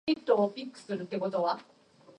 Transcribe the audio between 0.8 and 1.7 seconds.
of ten objectives.